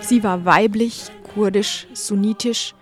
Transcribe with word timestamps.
Sie 0.00 0.22
war 0.22 0.44
weiblich, 0.44 1.10
kurdisch, 1.34 1.86
sunnitisch, 1.92 2.74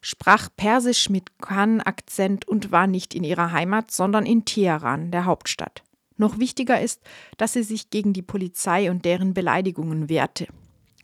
sprach 0.00 0.48
Persisch 0.56 1.08
mit 1.08 1.38
Khan-Akzent 1.38 2.48
und 2.48 2.72
war 2.72 2.86
nicht 2.86 3.14
in 3.14 3.24
ihrer 3.24 3.52
Heimat, 3.52 3.90
sondern 3.90 4.26
in 4.26 4.44
Teheran, 4.44 5.10
der 5.10 5.24
Hauptstadt. 5.24 5.82
Noch 6.16 6.38
wichtiger 6.38 6.80
ist, 6.80 7.00
dass 7.36 7.52
sie 7.52 7.62
sich 7.62 7.90
gegen 7.90 8.12
die 8.12 8.22
Polizei 8.22 8.90
und 8.90 9.04
deren 9.04 9.34
Beleidigungen 9.34 10.08
wehrte. 10.08 10.48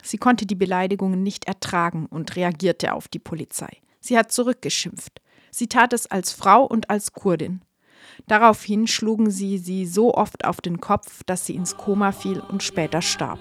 Sie 0.02 0.18
konnte 0.18 0.44
die 0.44 0.56
Beleidigungen 0.56 1.22
nicht 1.22 1.46
ertragen 1.46 2.06
und 2.06 2.34
reagierte 2.36 2.92
auf 2.92 3.08
die 3.08 3.20
Polizei. 3.20 3.78
Sie 4.00 4.18
hat 4.18 4.32
zurückgeschimpft. 4.32 5.22
Sie 5.50 5.68
tat 5.68 5.92
es 5.92 6.06
als 6.06 6.32
Frau 6.32 6.64
und 6.64 6.90
als 6.90 7.12
Kurdin. 7.12 7.62
Daraufhin 8.26 8.86
schlugen 8.86 9.30
sie 9.30 9.58
sie 9.58 9.86
so 9.86 10.14
oft 10.14 10.44
auf 10.44 10.60
den 10.60 10.80
Kopf, 10.80 11.22
dass 11.24 11.46
sie 11.46 11.54
ins 11.54 11.76
Koma 11.76 12.12
fiel 12.12 12.40
und 12.40 12.62
später 12.62 13.02
starb. 13.02 13.38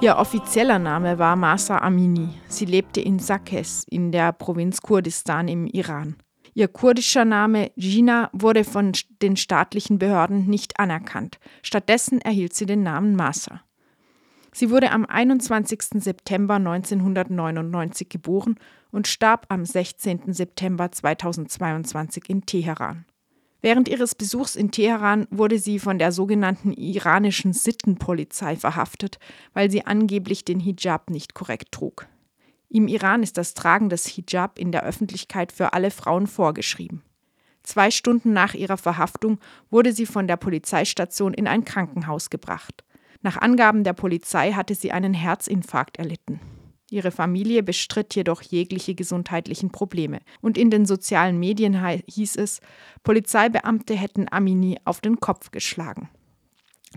Ihr 0.00 0.16
offizieller 0.18 0.78
Name 0.78 1.18
war 1.18 1.34
Masa 1.34 1.78
Amini. 1.78 2.28
Sie 2.48 2.66
lebte 2.66 3.00
in 3.00 3.18
Sakes 3.18 3.86
in 3.88 4.12
der 4.12 4.32
Provinz 4.32 4.82
Kurdistan 4.82 5.48
im 5.48 5.66
Iran. 5.66 6.16
Ihr 6.52 6.68
kurdischer 6.68 7.24
Name 7.24 7.72
Gina 7.76 8.30
wurde 8.32 8.64
von 8.64 8.92
den 9.22 9.36
staatlichen 9.36 9.98
Behörden 9.98 10.46
nicht 10.46 10.78
anerkannt. 10.78 11.38
Stattdessen 11.62 12.20
erhielt 12.20 12.54
sie 12.54 12.66
den 12.66 12.82
Namen 12.82 13.16
Masa. 13.16 13.62
Sie 14.56 14.70
wurde 14.70 14.92
am 14.92 15.04
21. 15.04 16.00
September 16.00 16.54
1999 16.54 18.08
geboren 18.08 18.54
und 18.92 19.08
starb 19.08 19.46
am 19.48 19.64
16. 19.64 20.32
September 20.32 20.92
2022 20.92 22.30
in 22.30 22.46
Teheran. 22.46 23.04
Während 23.62 23.88
ihres 23.88 24.14
Besuchs 24.14 24.54
in 24.54 24.70
Teheran 24.70 25.26
wurde 25.32 25.58
sie 25.58 25.80
von 25.80 25.98
der 25.98 26.12
sogenannten 26.12 26.72
iranischen 26.72 27.52
Sittenpolizei 27.52 28.54
verhaftet, 28.54 29.18
weil 29.54 29.72
sie 29.72 29.86
angeblich 29.86 30.44
den 30.44 30.60
Hijab 30.60 31.10
nicht 31.10 31.34
korrekt 31.34 31.72
trug. 31.72 32.06
Im 32.68 32.86
Iran 32.86 33.24
ist 33.24 33.36
das 33.36 33.54
Tragen 33.54 33.88
des 33.88 34.06
Hijab 34.06 34.60
in 34.60 34.70
der 34.70 34.84
Öffentlichkeit 34.84 35.50
für 35.50 35.72
alle 35.72 35.90
Frauen 35.90 36.28
vorgeschrieben. 36.28 37.02
Zwei 37.64 37.90
Stunden 37.90 38.32
nach 38.32 38.54
ihrer 38.54 38.76
Verhaftung 38.76 39.40
wurde 39.68 39.92
sie 39.92 40.06
von 40.06 40.28
der 40.28 40.36
Polizeistation 40.36 41.34
in 41.34 41.48
ein 41.48 41.64
Krankenhaus 41.64 42.30
gebracht. 42.30 42.84
Nach 43.24 43.38
Angaben 43.38 43.84
der 43.84 43.94
Polizei 43.94 44.52
hatte 44.52 44.74
sie 44.74 44.92
einen 44.92 45.14
Herzinfarkt 45.14 45.98
erlitten. 45.98 46.40
Ihre 46.90 47.10
Familie 47.10 47.62
bestritt 47.62 48.14
jedoch 48.14 48.42
jegliche 48.42 48.94
gesundheitlichen 48.94 49.70
Probleme. 49.70 50.20
Und 50.42 50.58
in 50.58 50.68
den 50.68 50.84
sozialen 50.84 51.38
Medien 51.38 51.74
hieß 52.06 52.36
es, 52.36 52.60
Polizeibeamte 53.02 53.94
hätten 53.94 54.26
Amini 54.30 54.78
auf 54.84 55.00
den 55.00 55.20
Kopf 55.20 55.52
geschlagen, 55.52 56.10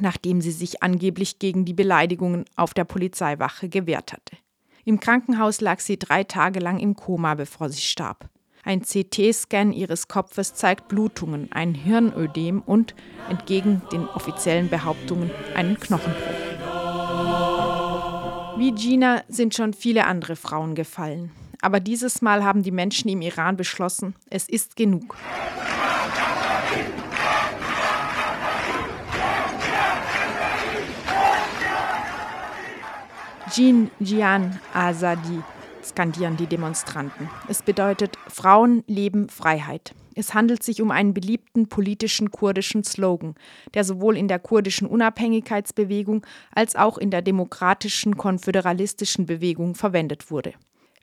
nachdem 0.01 0.41
sie 0.41 0.51
sich 0.51 0.83
angeblich 0.83 1.39
gegen 1.39 1.63
die 1.63 1.73
Beleidigungen 1.73 2.43
auf 2.57 2.73
der 2.73 2.83
Polizeiwache 2.83 3.69
gewehrt 3.69 4.11
hatte. 4.11 4.35
Im 4.83 4.99
Krankenhaus 4.99 5.61
lag 5.61 5.79
sie 5.79 5.97
drei 5.97 6.25
Tage 6.25 6.59
lang 6.59 6.79
im 6.79 6.97
Koma, 6.97 7.35
bevor 7.35 7.69
sie 7.69 7.81
starb. 7.81 8.29
Ein 8.67 8.81
CT-Scan 8.81 9.71
ihres 9.71 10.09
Kopfes 10.09 10.53
zeigt 10.53 10.89
Blutungen, 10.89 11.49
ein 11.53 11.73
Hirnödem 11.73 12.61
und, 12.61 12.95
entgegen 13.29 13.81
den 13.93 14.05
offiziellen 14.09 14.67
Behauptungen, 14.67 15.31
einen 15.55 15.79
Knochenbruch. 15.79 16.21
Wie 18.57 18.73
Gina 18.73 19.23
sind 19.29 19.55
schon 19.55 19.71
viele 19.71 20.05
andere 20.05 20.35
Frauen 20.35 20.75
gefallen. 20.75 21.31
Aber 21.61 21.79
dieses 21.79 22.21
Mal 22.21 22.43
haben 22.43 22.61
die 22.61 22.71
Menschen 22.71 23.07
im 23.09 23.21
Iran 23.21 23.55
beschlossen, 23.55 24.15
es 24.29 24.49
ist 24.49 24.75
genug. 24.75 25.15
Jin 33.55 33.91
Jian 34.01 34.59
Azadi 34.73 35.41
skandieren 35.87 36.37
die 36.37 36.47
Demonstranten. 36.47 37.29
Es 37.47 37.61
bedeutet 37.61 38.17
Frauen 38.27 38.83
leben 38.87 39.29
Freiheit. 39.29 39.93
Es 40.15 40.33
handelt 40.33 40.63
sich 40.63 40.81
um 40.81 40.89
einen 40.89 41.13
beliebten 41.13 41.69
politischen 41.69 42.31
kurdischen 42.31 42.83
Slogan, 42.83 43.35
der 43.73 43.83
sowohl 43.83 44.17
in 44.17 44.27
der 44.27 44.39
kurdischen 44.39 44.87
Unabhängigkeitsbewegung 44.87 46.25
als 46.53 46.75
auch 46.75 46.97
in 46.97 47.11
der 47.11 47.21
demokratischen 47.21 48.17
konföderalistischen 48.17 49.25
Bewegung 49.27 49.75
verwendet 49.75 50.31
wurde. 50.31 50.53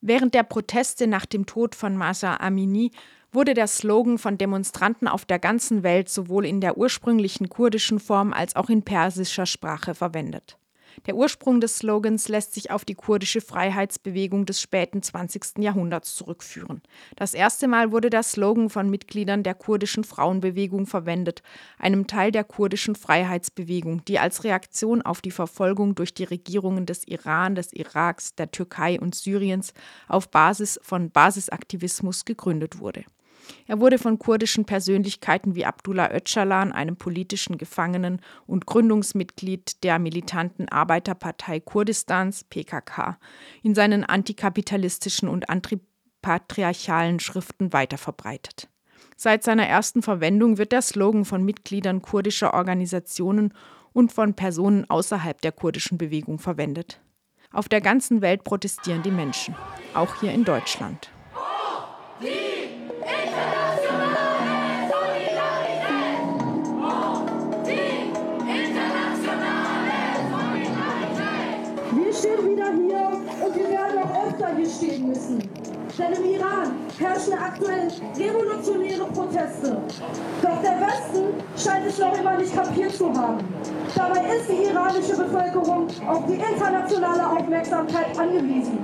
Während 0.01 0.35
der 0.35 0.43
Proteste 0.43 1.07
nach 1.07 1.27
dem 1.27 1.47
Tod 1.47 1.75
von 1.75 1.97
Masa 1.97 2.37
Amini 2.37 2.91
wurde 3.33 3.55
der 3.55 3.67
Slogan 3.67 4.19
von 4.19 4.37
Demonstranten 4.37 5.09
auf 5.09 5.25
der 5.25 5.39
ganzen 5.39 5.83
Welt 5.83 6.09
sowohl 6.09 6.45
in 6.45 6.61
der 6.61 6.77
ursprünglichen 6.77 7.49
kurdischen 7.49 8.01
Form 8.01 8.33
als 8.33 8.57
auch 8.57 8.69
in 8.69 8.83
persischer 8.83 9.47
Sprache 9.47 9.95
verwendet. 9.95 10.59
Der 11.07 11.17
Ursprung 11.17 11.61
des 11.61 11.79
Slogans 11.79 12.29
lässt 12.29 12.55
sich 12.55 12.71
auf 12.71 12.85
die 12.85 12.95
kurdische 12.95 13.41
Freiheitsbewegung 13.41 14.47
des 14.47 14.61
späten 14.61 15.03
20. 15.03 15.59
Jahrhunderts 15.59 16.15
zurückführen. 16.15 16.83
Das 17.17 17.35
erste 17.35 17.69
Mal 17.69 17.93
wurde 17.93 18.11
der 18.11 18.23
Slogan 18.23 18.71
von 18.71 18.89
Mitgliedern 18.91 19.43
der 19.43 19.55
kurdischen 19.55 20.05
Frauenbewegung 20.05 20.87
verwendet, 20.87 21.43
einem 21.79 22.07
Teil 22.07 22.33
der 22.33 22.45
kurdischen 22.45 22.95
Freiheitsbewegung, 22.95 24.05
die 24.05 24.19
als 24.19 24.45
Reaktion 24.45 25.03
auf 25.03 25.21
die 25.21 25.31
Verfolgung 25.31 25.95
durch 25.95 26.15
die 26.15 26.25
Regierungen 26.25 26.87
des 26.87 27.07
Iran, 27.07 27.55
des 27.55 27.73
Iraks, 27.73 28.35
der 28.35 28.51
Türkei 28.51 28.99
und 29.01 29.15
Syriens 29.15 29.75
auf 30.09 30.29
Basis 30.31 30.79
von 30.83 31.11
Basisaktivismus 31.11 32.25
gegründet 32.25 32.79
wurde. 32.79 33.05
Er 33.67 33.81
wurde 33.81 33.99
von 33.99 34.19
kurdischen 34.19 34.65
Persönlichkeiten 34.65 35.55
wie 35.55 35.65
Abdullah 35.65 36.15
Öcalan, 36.15 36.73
einem 36.73 36.97
politischen 36.97 37.59
Gefangenen 37.59 38.21
und 38.47 38.67
Gründungsmitglied 38.67 39.83
der 39.85 39.99
militanten 39.99 40.69
Arbeiterpartei 40.69 41.61
Kurdistans 41.61 42.45
PKK, 42.45 43.19
in 43.63 43.75
seinen 43.75 44.05
antikapitalistischen 44.05 45.29
und 45.29 45.49
antipatriarchalen 45.49 47.21
Schriften 47.21 47.73
weiterverbreitet. 47.73 48.69
Seit 49.17 49.45
seiner 49.45 49.67
ersten 49.67 50.03
Verwendung 50.03 50.59
wird 50.59 50.73
der 50.73 50.83
Slogan 50.83 51.25
von 51.25 51.45
Mitgliedern 51.45 52.03
kurdischer 52.03 52.55
Organisationen 52.55 53.55
und 53.93 54.13
von 54.13 54.35
Personen 54.35 54.89
außerhalb 54.91 55.41
der 55.41 55.53
kurdischen 55.53 55.99
Bewegung 55.99 56.39
verwendet. 56.39 57.01
Auf 57.53 57.69
der 57.69 57.81
ganzen 57.81 58.21
Welt 58.21 58.43
protestieren 58.43 59.05
die 59.05 59.13
Menschen, 59.13 59.55
auch 59.95 60.21
hier 60.21 60.33
in 60.33 60.45
Deutschland. 60.45 61.14
Stehen 74.77 75.09
müssen. 75.09 75.39
Denn 75.99 76.13
im 76.13 76.25
Iran 76.25 76.73
herrschen 76.99 77.35
aktuell 77.35 77.89
revolutionäre 78.17 79.05
Proteste. 79.13 79.81
Doch 80.43 80.63
der 80.63 80.81
Westen 80.81 81.35
scheint 81.57 81.87
es 81.87 81.99
noch 81.99 82.19
immer 82.19 82.37
nicht 82.37 82.55
kapiert 82.55 82.93
zu 82.93 83.15
haben. 83.15 83.39
Dabei 83.95 84.37
ist 84.37 84.49
die 84.49 84.65
iranische 84.65 85.17
Bevölkerung 85.17 85.87
auf 86.09 86.27
die 86.27 86.35
internationale 86.35 87.29
Aufmerksamkeit 87.29 88.19
angewiesen. 88.19 88.79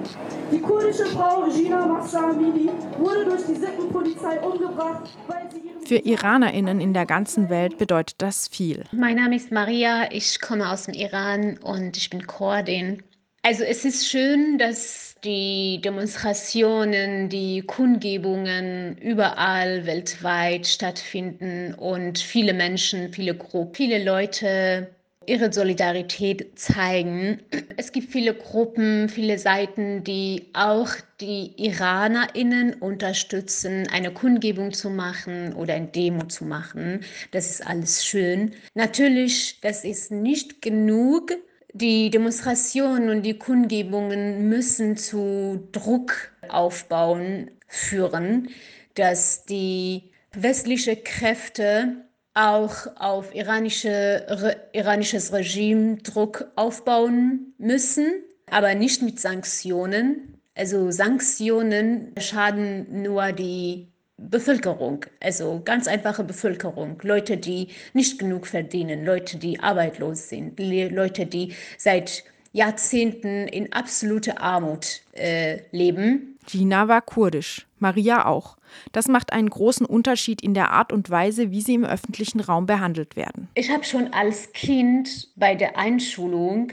Die 0.52 0.60
kurdische 0.60 1.06
Frau 1.06 1.48
Gina 1.48 1.84
Mahsa 1.84 2.30
Amini 2.30 2.70
wurde 2.98 3.24
durch 3.24 3.44
die 3.46 3.56
Sittenpolizei 3.56 4.40
umgebracht, 4.40 5.10
weil 5.26 5.50
sie 5.52 5.60
für 5.90 5.96
IranerInnen 5.96 6.80
in 6.80 6.94
der 6.94 7.04
ganzen 7.04 7.48
Welt 7.50 7.76
bedeutet 7.76 8.22
das 8.22 8.46
viel. 8.46 8.84
Mein 8.92 9.16
Name 9.16 9.34
ist 9.34 9.50
Maria, 9.50 10.12
ich 10.12 10.40
komme 10.40 10.70
aus 10.70 10.84
dem 10.84 10.94
Iran 10.94 11.58
und 11.64 11.96
ich 11.96 12.10
bin 12.10 12.28
Kurdin. 12.28 13.02
Also 13.42 13.64
es 13.64 13.84
ist 13.84 14.06
schön, 14.06 14.58
dass 14.58 15.09
die 15.24 15.80
Demonstrationen, 15.82 17.28
die 17.28 17.62
Kundgebungen 17.62 18.96
überall 18.98 19.86
weltweit 19.86 20.66
stattfinden 20.66 21.74
und 21.74 22.18
viele 22.18 22.52
Menschen, 22.52 23.12
viele 23.12 23.34
Gruppen, 23.34 23.74
viele 23.74 24.02
Leute 24.02 24.88
ihre 25.26 25.52
Solidarität 25.52 26.58
zeigen. 26.58 27.40
Es 27.76 27.92
gibt 27.92 28.10
viele 28.10 28.34
Gruppen, 28.34 29.08
viele 29.08 29.38
Seiten, 29.38 30.02
die 30.02 30.46
auch 30.54 30.88
die 31.20 31.52
Iranerinnen 31.56 32.74
unterstützen, 32.74 33.86
eine 33.92 34.12
Kundgebung 34.12 34.72
zu 34.72 34.90
machen 34.90 35.52
oder 35.52 35.74
ein 35.74 35.92
Demo 35.92 36.24
zu 36.24 36.44
machen. 36.44 37.04
Das 37.30 37.50
ist 37.50 37.66
alles 37.66 38.04
schön. 38.04 38.52
Natürlich, 38.74 39.60
das 39.60 39.84
ist 39.84 40.10
nicht 40.10 40.62
genug, 40.62 41.32
die 41.72 42.10
Demonstrationen 42.10 43.10
und 43.10 43.22
die 43.22 43.38
Kundgebungen 43.38 44.48
müssen 44.48 44.96
zu 44.96 45.68
Druck 45.72 46.32
aufbauen 46.48 47.50
führen, 47.66 48.48
dass 48.94 49.44
die 49.44 50.10
westliche 50.32 50.96
Kräfte 50.96 52.04
auch 52.34 52.86
auf 52.96 53.34
iranische, 53.34 54.24
re, 54.28 54.56
iranisches 54.72 55.32
Regime 55.32 55.96
Druck 55.98 56.50
aufbauen 56.56 57.54
müssen, 57.58 58.22
aber 58.50 58.74
nicht 58.74 59.02
mit 59.02 59.20
Sanktionen. 59.20 60.40
Also 60.54 60.90
Sanktionen 60.90 62.12
schaden 62.18 63.02
nur 63.02 63.32
die 63.32 63.89
Bevölkerung, 64.28 65.06
also 65.20 65.62
ganz 65.64 65.88
einfache 65.88 66.24
Bevölkerung, 66.24 67.00
Leute, 67.02 67.36
die 67.36 67.68
nicht 67.94 68.18
genug 68.18 68.46
verdienen, 68.46 69.04
Leute, 69.04 69.38
die 69.38 69.60
arbeitslos 69.60 70.28
sind, 70.28 70.60
Leute, 70.60 71.26
die 71.26 71.54
seit 71.78 72.24
Jahrzehnten 72.52 73.48
in 73.48 73.72
absoluter 73.72 74.40
Armut 74.40 75.02
äh, 75.12 75.60
leben. 75.70 76.38
Gina 76.46 76.88
war 76.88 77.00
kurdisch, 77.00 77.66
Maria 77.78 78.26
auch. 78.26 78.56
Das 78.92 79.08
macht 79.08 79.32
einen 79.32 79.48
großen 79.48 79.86
Unterschied 79.86 80.42
in 80.42 80.54
der 80.54 80.70
Art 80.70 80.92
und 80.92 81.10
Weise, 81.10 81.50
wie 81.50 81.60
sie 81.60 81.74
im 81.74 81.84
öffentlichen 81.84 82.40
Raum 82.40 82.66
behandelt 82.66 83.16
werden. 83.16 83.48
Ich 83.54 83.70
habe 83.70 83.84
schon 83.84 84.12
als 84.12 84.52
Kind 84.52 85.28
bei 85.36 85.54
der 85.54 85.78
Einschulung 85.78 86.72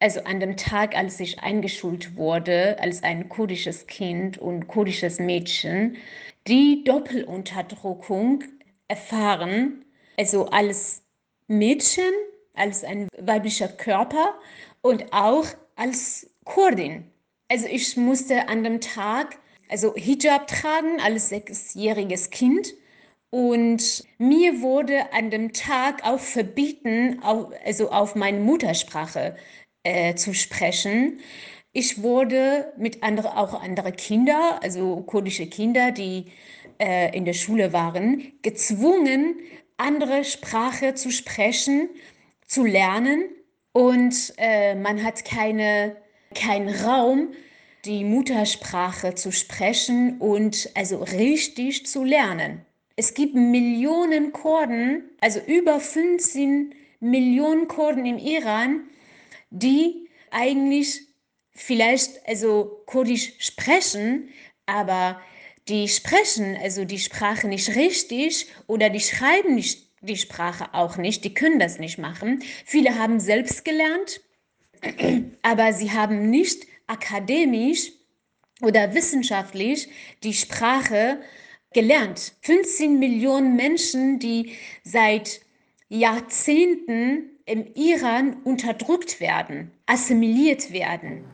also 0.00 0.20
an 0.22 0.40
dem 0.40 0.56
Tag, 0.56 0.96
als 0.96 1.18
ich 1.18 1.40
eingeschult 1.40 2.16
wurde 2.16 2.76
als 2.80 3.02
ein 3.02 3.28
kurdisches 3.28 3.86
Kind 3.86 4.38
und 4.38 4.68
kurdisches 4.68 5.18
Mädchen, 5.18 5.96
die 6.48 6.82
Doppelunterdrückung 6.84 8.44
erfahren, 8.88 9.84
also 10.16 10.46
als 10.46 11.02
Mädchen, 11.46 12.12
als 12.54 12.84
ein 12.84 13.08
weiblicher 13.18 13.68
Körper 13.68 14.34
und 14.82 15.12
auch 15.12 15.46
als 15.76 16.28
Kurdin. 16.44 17.04
Also 17.48 17.66
ich 17.66 17.96
musste 17.96 18.48
an 18.48 18.64
dem 18.64 18.80
Tag 18.80 19.38
also 19.68 19.94
Hijab 19.94 20.46
tragen 20.46 21.00
als 21.00 21.28
sechsjähriges 21.28 22.30
Kind 22.30 22.74
und 23.30 24.04
mir 24.16 24.62
wurde 24.62 25.12
an 25.12 25.30
dem 25.30 25.52
Tag 25.52 26.02
auch 26.04 26.18
verbieten, 26.20 27.20
also 27.22 27.90
auf 27.90 28.14
meine 28.14 28.40
Muttersprache 28.40 29.36
äh, 29.82 30.14
zu 30.14 30.32
sprechen. 30.32 31.20
Ich 31.72 32.02
wurde 32.02 32.72
mit 32.76 33.02
anderen, 33.02 33.32
auch 33.32 33.62
andere 33.62 33.92
Kinder, 33.92 34.58
also 34.62 35.02
kurdische 35.02 35.46
Kinder, 35.46 35.92
die 35.92 36.26
äh, 36.78 37.14
in 37.16 37.24
der 37.24 37.34
Schule 37.34 37.72
waren, 37.72 38.32
gezwungen, 38.42 39.36
andere 39.76 40.24
Sprache 40.24 40.94
zu 40.94 41.10
sprechen, 41.10 41.90
zu 42.46 42.64
lernen. 42.64 43.24
Und 43.72 44.32
äh, 44.38 44.74
man 44.74 45.04
hat 45.04 45.24
keine, 45.24 45.96
keinen 46.34 46.68
Raum, 46.68 47.28
die 47.84 48.02
Muttersprache 48.04 49.14
zu 49.14 49.30
sprechen 49.30 50.18
und 50.18 50.70
also 50.74 50.98
richtig 51.02 51.86
zu 51.86 52.02
lernen. 52.02 52.64
Es 52.96 53.14
gibt 53.14 53.34
Millionen 53.34 54.32
Kurden, 54.32 55.04
also 55.20 55.38
über 55.46 55.78
15 55.78 56.74
Millionen 57.00 57.68
Kurden 57.68 58.04
im 58.06 58.18
Iran, 58.18 58.88
die 59.50 60.08
eigentlich 60.30 61.07
vielleicht 61.58 62.26
also 62.26 62.82
Kurdisch 62.86 63.34
sprechen, 63.38 64.30
aber 64.66 65.20
die 65.68 65.88
sprechen 65.88 66.56
also 66.62 66.84
die 66.84 66.98
Sprache 66.98 67.46
nicht 67.48 67.74
richtig 67.74 68.46
oder 68.66 68.88
die 68.88 69.00
schreiben 69.00 69.54
nicht 69.54 69.88
die 70.00 70.16
Sprache 70.16 70.74
auch 70.74 70.96
nicht, 70.96 71.24
die 71.24 71.34
können 71.34 71.58
das 71.58 71.78
nicht 71.78 71.98
machen. 71.98 72.42
Viele 72.64 72.98
haben 72.98 73.20
selbst 73.20 73.64
gelernt, 73.64 74.20
aber 75.42 75.72
sie 75.72 75.90
haben 75.90 76.30
nicht 76.30 76.66
akademisch 76.86 77.92
oder 78.62 78.94
wissenschaftlich 78.94 79.88
die 80.22 80.34
Sprache 80.34 81.20
gelernt. 81.72 82.34
15 82.42 82.98
Millionen 82.98 83.56
Menschen, 83.56 84.18
die 84.18 84.52
seit 84.84 85.40
Jahrzehnten 85.88 87.30
im 87.44 87.66
Iran 87.74 88.42
unterdrückt 88.44 89.20
werden, 89.20 89.72
assimiliert 89.86 90.72
werden. 90.72 91.24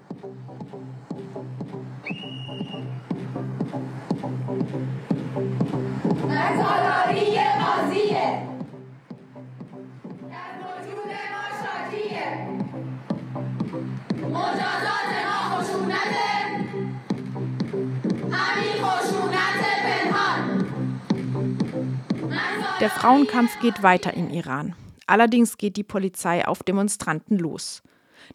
Der 22.81 22.90
Frauenkampf 22.90 23.60
geht 23.60 23.82
weiter 23.82 24.14
im 24.14 24.31
Iran. 24.31 24.75
Allerdings 25.06 25.56
geht 25.56 25.76
die 25.76 25.84
Polizei 25.84 26.46
auf 26.46 26.62
Demonstranten 26.62 27.38
los. 27.38 27.82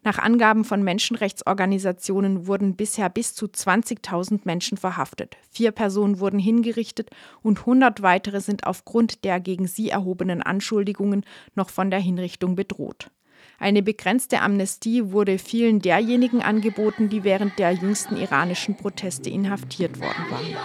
Nach 0.02 0.18
Angaben 0.18 0.64
von 0.64 0.82
Menschenrechtsorganisationen 0.82 2.46
wurden 2.46 2.76
bisher 2.76 3.08
bis 3.08 3.34
zu 3.34 3.46
20.000 3.46 4.40
Menschen 4.44 4.78
verhaftet. 4.78 5.36
Vier 5.50 5.72
Personen 5.72 6.20
wurden 6.20 6.38
hingerichtet 6.38 7.10
und 7.42 7.60
100 7.60 8.02
weitere 8.02 8.40
sind 8.40 8.66
aufgrund 8.66 9.24
der 9.24 9.40
gegen 9.40 9.66
sie 9.66 9.90
erhobenen 9.90 10.42
Anschuldigungen 10.42 11.24
noch 11.54 11.70
von 11.70 11.90
der 11.90 12.00
Hinrichtung 12.00 12.54
bedroht. 12.54 13.10
Eine 13.58 13.82
begrenzte 13.82 14.40
Amnestie 14.40 15.12
wurde 15.12 15.38
vielen 15.38 15.80
derjenigen 15.80 16.42
angeboten, 16.42 17.10
die 17.10 17.24
während 17.24 17.58
der 17.58 17.72
jüngsten 17.72 18.16
iranischen 18.16 18.76
Proteste 18.76 19.28
inhaftiert 19.28 20.00
worden 20.00 20.30
waren. 20.30 20.56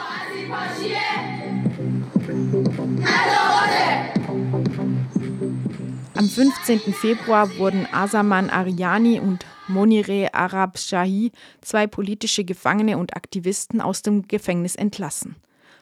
Am 6.37 6.51
15. 6.51 6.93
Februar 6.93 7.57
wurden 7.57 7.87
Asaman 7.93 8.49
Ariani 8.49 9.21
und 9.21 9.45
Monire 9.69 10.33
Arab 10.33 10.77
Shahi, 10.77 11.31
zwei 11.61 11.87
politische 11.87 12.43
Gefangene 12.43 12.97
und 12.97 13.15
Aktivisten, 13.15 13.79
aus 13.79 14.01
dem 14.01 14.27
Gefängnis 14.27 14.75
entlassen. 14.75 15.37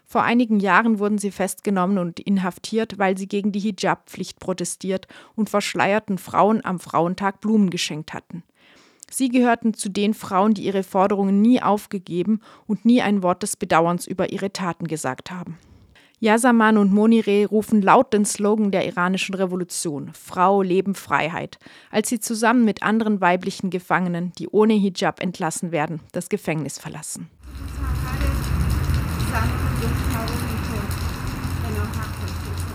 Vor 0.05 0.21
einigen 0.21 0.59
Jahren 0.59 1.00
wurden 1.00 1.17
sie 1.17 1.31
festgenommen 1.31 1.97
und 1.97 2.19
inhaftiert, 2.19 3.00
weil 3.00 3.17
sie 3.17 3.27
gegen 3.27 3.51
die 3.51 3.61
Hijab-Pflicht 3.61 4.39
protestiert 4.39 5.07
und 5.35 5.50
verschleierten 5.50 6.19
Frauen 6.19 6.63
am 6.63 6.79
Frauentag 6.79 7.41
Blumen 7.41 7.71
geschenkt 7.71 8.13
hatten. 8.13 8.44
Sie 9.09 9.29
gehörten 9.29 9.73
zu 9.73 9.89
den 9.89 10.13
Frauen, 10.13 10.53
die 10.53 10.65
ihre 10.65 10.83
Forderungen 10.83 11.41
nie 11.41 11.63
aufgegeben 11.63 12.41
und 12.67 12.85
nie 12.85 13.01
ein 13.01 13.23
Wort 13.23 13.41
des 13.41 13.57
Bedauerns 13.57 14.05
über 14.05 14.31
ihre 14.31 14.53
Taten 14.53 14.85
gesagt 14.85 15.31
haben. 15.31 15.57
Yasaman 16.24 16.77
und 16.77 16.94
Monire 16.94 17.48
rufen 17.48 17.82
laut 17.82 18.13
den 18.13 18.24
Slogan 18.24 18.72
der 18.72 18.88
iranischen 18.88 19.36
Revolution 19.36 20.12
Frau, 20.13 20.62
Leben, 20.62 20.96
Freiheit, 20.96 21.60
als 21.92 22.08
sie 22.08 22.22
zusammen 22.22 22.63
mit 22.63 22.82
anderen 22.82 23.20
weiblichen 23.20 23.70
Gefangenen, 23.70 24.32
die 24.39 24.48
ohne 24.48 24.72
Hijab 24.72 25.22
entlassen 25.22 25.74
werden, 25.74 26.00
das 26.13 26.30
Gefängnis 26.30 26.80
verlassen. 26.80 27.30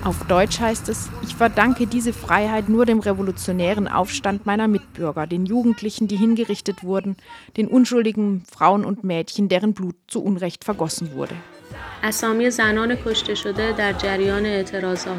Auf 0.04 0.26
Deutsch 0.26 0.60
heißt 0.60 0.90
es, 0.90 1.08
ich 1.22 1.34
verdanke 1.34 1.86
diese 1.86 2.12
Freiheit 2.12 2.68
nur 2.68 2.84
dem 2.84 3.00
revolutionären 3.00 3.88
Aufstand 3.88 4.44
meiner 4.44 4.68
Mitbürger, 4.68 5.26
den 5.26 5.46
Jugendlichen, 5.46 6.06
die 6.06 6.16
hingerichtet 6.16 6.84
wurden, 6.84 7.16
den 7.56 7.66
unschuldigen 7.66 8.42
Frauen 8.46 8.84
und 8.84 9.04
Mädchen, 9.04 9.48
deren 9.48 9.72
Blut 9.72 9.96
zu 10.06 10.22
Unrecht 10.22 10.64
vergossen 10.64 11.14
wurde. 11.14 11.34
اسامی 12.02 12.50
زنان 12.50 12.96
کشته 13.04 13.34
شده 13.34 13.72
در 13.72 13.92
جریان 13.92 14.46
اعتراضات 14.46 15.16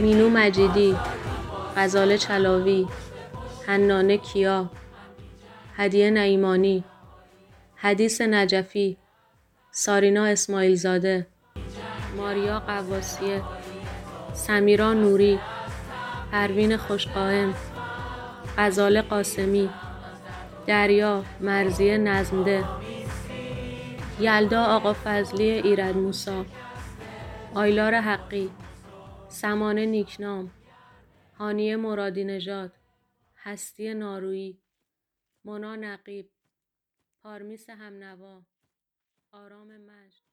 مینو 0.00 0.30
مجیدی 0.30 0.96
غزال 1.76 2.16
چلاوی 2.16 2.88
حنانه 3.66 4.16
کیا 4.16 4.70
هدیه 5.76 6.10
نعیمانی 6.10 6.84
حدیث 7.76 8.20
نجفی 8.20 8.96
سارینا 9.70 10.24
اسماعیلزاده 10.24 11.26
ماریا 12.16 12.60
قواسیه 12.60 13.42
سمیرا 14.34 14.92
نوری 14.92 15.38
پروین 16.32 16.76
خوشقائم 16.76 17.54
غزال 18.58 19.02
قاسمی 19.02 19.70
دریا 20.66 21.24
مرزی 21.40 21.98
نظمده. 21.98 22.79
یلدا 24.20 24.64
آقا 24.64 24.92
فضلی 24.92 25.50
ایرد 25.50 25.96
موسا 25.96 26.46
آیلار 27.54 27.94
حقی 27.94 28.50
سمانه 29.28 29.86
نیکنام 29.86 30.50
هانیه 31.38 31.76
مرادی 31.76 32.24
نژاد 32.24 32.72
هستی 33.36 33.94
نارویی 33.94 34.62
مونا 35.44 35.76
نقیب 35.76 36.30
پارمیس 37.22 37.70
همنوا 37.70 38.42
آرام 39.32 39.76
مجد. 39.76 40.29